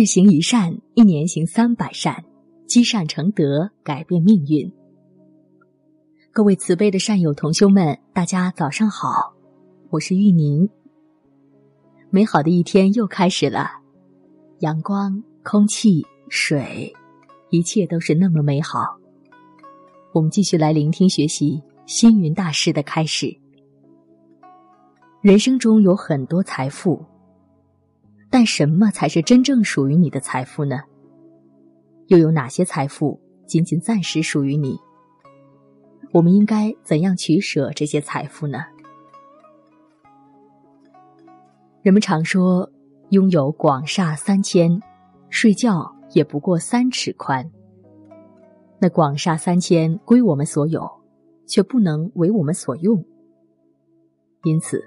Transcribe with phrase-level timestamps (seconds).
[0.00, 2.24] 日行一善，一年行三百善，
[2.66, 4.72] 积善成德，改变命运。
[6.32, 9.34] 各位慈悲的善友同修们，大家早上好，
[9.90, 10.66] 我是玉宁。
[12.08, 13.68] 美好的一天又开始了，
[14.60, 16.94] 阳光、空气、水，
[17.50, 18.96] 一切都是那么美好。
[20.14, 23.38] 我们继续来聆听学习星云大师的开始。
[25.20, 27.04] 人生中有很多财富。
[28.30, 30.80] 但什么才是真正属于你的财富呢？
[32.06, 34.78] 又有哪些财富仅仅暂时属于你？
[36.12, 38.64] 我们应该怎样取舍这些财富呢？
[41.82, 42.70] 人们常说，
[43.08, 44.80] 拥有广厦三千，
[45.28, 47.50] 睡觉也不过三尺宽。
[48.78, 50.88] 那广厦三千归我们所有，
[51.46, 53.04] 却不能为我们所用，
[54.44, 54.82] 因此，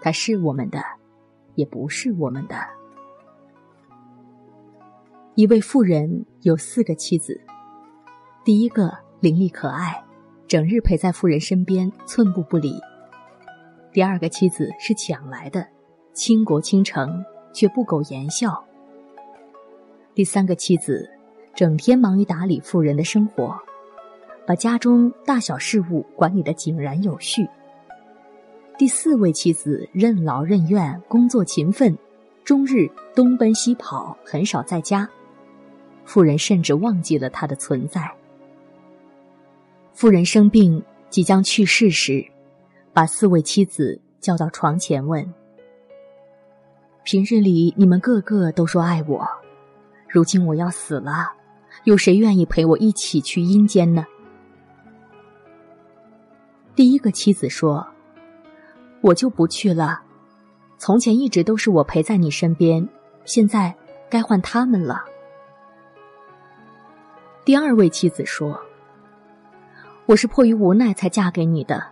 [0.00, 0.80] 它是我们的，
[1.54, 2.56] 也不是我们的。
[5.36, 7.40] 一位妇人有四个妻子，
[8.44, 10.00] 第一个伶俐可爱，
[10.46, 12.78] 整日陪在妇人身边，寸步不离；
[13.92, 15.66] 第二个妻子是抢来的，
[16.12, 18.52] 倾国倾城却不苟言笑；
[20.14, 21.10] 第三个妻子
[21.52, 23.58] 整天忙于打理妇人的生活，
[24.46, 27.44] 把家中大小事务管理得井然有序；
[28.78, 31.98] 第四位妻子任劳任怨，工作勤奋，
[32.44, 35.10] 终日东奔西跑，很少在家。
[36.04, 38.10] 妇人甚至忘记了他的存在。
[39.92, 42.24] 妇人生病即将去世时，
[42.92, 45.32] 把四位妻子叫到床前问
[47.04, 49.24] ：“平日里你们个个都说爱我，
[50.08, 51.32] 如今我要死了，
[51.84, 54.04] 有谁愿意陪我一起去阴间呢？”
[56.74, 57.86] 第一个妻子说
[59.00, 60.02] ：“我就不去了。
[60.76, 62.88] 从前一直都是我陪在你身边，
[63.24, 63.72] 现在
[64.10, 65.04] 该换他们了。”
[67.44, 68.58] 第二位妻子说
[70.08, 71.84] ：“我是迫于无奈才嫁给你的，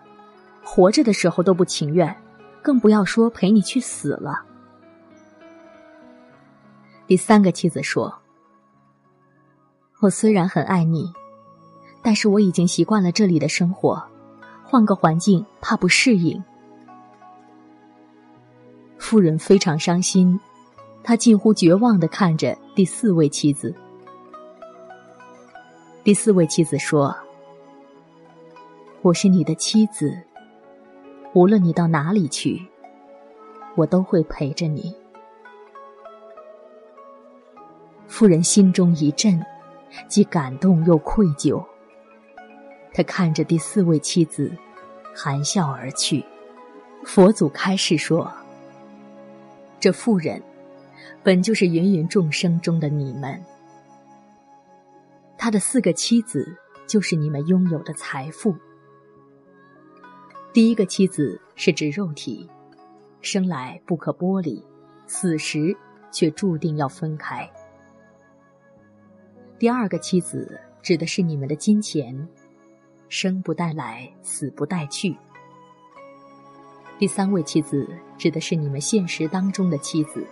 [0.65, 2.17] 活着的时候都不情愿，
[2.63, 4.43] 更不要说陪你去死了。”
[7.07, 8.15] 第三个妻子说
[10.01, 11.13] ：“我虽然很爱你，
[12.01, 14.03] 但是我已经习惯了这里的生活，
[14.65, 16.43] 换个环境怕不适应。”
[18.97, 20.41] 夫人非常伤心，
[21.05, 23.75] 她近乎绝望的看着第四位妻子。
[26.05, 27.15] 第四位妻子说
[29.03, 30.21] ：“我是你的妻子，
[31.33, 32.61] 无论你到哪里去，
[33.77, 34.93] 我都会陪着你。”
[38.09, 39.41] 妇人心中一震，
[40.09, 41.65] 既感动又愧疚。
[42.93, 44.51] 他看着第四位妻子，
[45.15, 46.25] 含笑而去。
[47.05, 48.29] 佛祖开示说
[49.79, 50.43] ：“这妇人，
[51.23, 53.41] 本就是芸芸众生中的你们。”
[55.43, 58.55] 他的四个妻子就是你们拥有的财富。
[60.53, 62.49] 第一个妻子是指肉体，
[63.23, 64.65] 生来不可剥离，
[65.09, 65.77] 死时
[66.13, 67.51] 却注定要分开。
[69.59, 72.17] 第二个妻子指的是你们的金钱，
[73.09, 75.13] 生不带来，死不带去。
[77.01, 80.25] 第三位妻子指的是你们现实当中的妻子，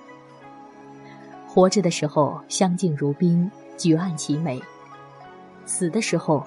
[1.49, 4.63] 活着的时候相敬如宾，举案齐眉。
[5.65, 6.47] 死的时候，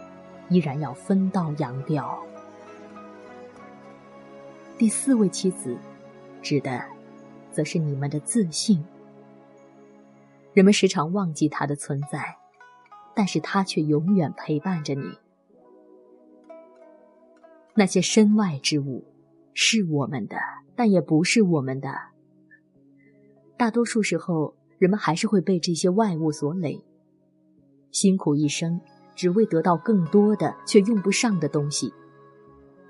[0.49, 2.21] 依然要分道扬镳。
[4.77, 5.77] 第四位妻子，
[6.41, 6.83] 指的，
[7.51, 8.83] 则是你们的自信。
[10.53, 12.37] 人们时常忘记他的存在，
[13.15, 15.17] 但是他却永远陪伴着你。
[17.75, 19.03] 那些身外之物，
[19.53, 20.37] 是我们的，
[20.75, 21.91] 但也不是我们的。
[23.57, 26.83] 大多数时候，人们还是会被这些外物所累，
[27.91, 28.81] 辛苦一生。
[29.15, 31.93] 只为得到更多的却用不上的东西，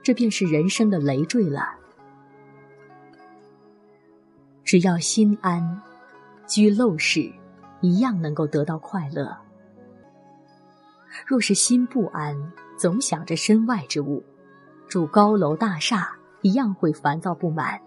[0.01, 1.75] 这便是人生的累赘了。
[4.63, 5.81] 只要心安，
[6.47, 7.31] 居陋室
[7.81, 9.37] 一样能够得到快乐。
[11.27, 14.23] 若是心不安，总想着身外之物，
[14.87, 17.79] 住高楼大厦一样会烦躁不满，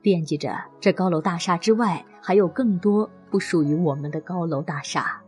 [0.00, 5.21] 惦记着这高楼大厦之外还有更多不属于我们的高楼大厦。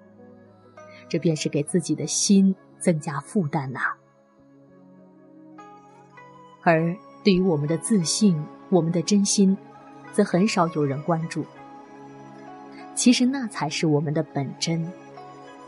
[1.09, 3.81] 这便是给自己的心增加负担呐。
[6.63, 9.57] 而对于我们的自信、我们的真心，
[10.13, 11.45] 则很少有人关注。
[12.95, 14.91] 其实那才是我们的本真，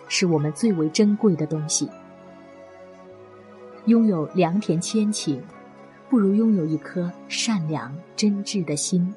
[0.08, 1.88] 是我们最为珍贵的东西。
[3.86, 5.40] 拥有良田千顷，
[6.08, 9.14] 不如拥有一颗善良真挚的心。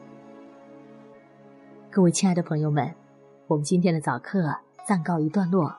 [1.89, 2.93] 各位亲爱的朋友们。
[3.47, 4.55] 我们今天的早课
[4.87, 5.75] 暂告一段落，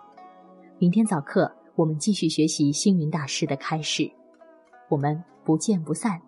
[0.81, 4.11] 明天早课我们继续学习星云大师的开示，
[4.89, 6.19] 我们不见不散。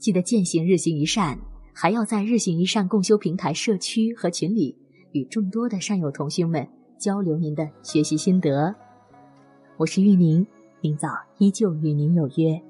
[0.00, 1.38] 记得践行日行一善，
[1.72, 4.76] 还要在日行一善共修平台社区和群里
[5.12, 6.68] 与众多的善友同学们
[6.98, 8.74] 交流您的学习心得。
[9.76, 10.44] 我是玉宁，
[10.80, 12.60] 明早依旧与您有约。